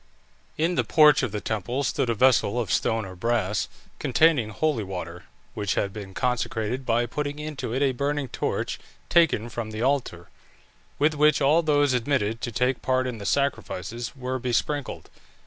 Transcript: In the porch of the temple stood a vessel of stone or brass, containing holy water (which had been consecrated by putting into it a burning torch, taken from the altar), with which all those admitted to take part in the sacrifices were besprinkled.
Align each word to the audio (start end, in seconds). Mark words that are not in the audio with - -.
In 0.57 0.73
the 0.73 0.83
porch 0.83 1.21
of 1.21 1.31
the 1.31 1.39
temple 1.41 1.83
stood 1.83 2.09
a 2.09 2.15
vessel 2.15 2.59
of 2.59 2.71
stone 2.73 3.05
or 3.05 3.15
brass, 3.15 3.67
containing 3.99 4.49
holy 4.49 4.81
water 4.83 5.25
(which 5.53 5.75
had 5.75 5.93
been 5.93 6.15
consecrated 6.15 6.87
by 6.87 7.05
putting 7.05 7.37
into 7.37 7.71
it 7.71 7.83
a 7.83 7.91
burning 7.91 8.27
torch, 8.27 8.79
taken 9.09 9.47
from 9.47 9.69
the 9.69 9.83
altar), 9.83 10.29
with 10.97 11.13
which 11.13 11.39
all 11.39 11.61
those 11.61 11.93
admitted 11.93 12.41
to 12.41 12.51
take 12.51 12.81
part 12.81 13.05
in 13.05 13.19
the 13.19 13.27
sacrifices 13.27 14.15
were 14.15 14.39
besprinkled. 14.39 15.07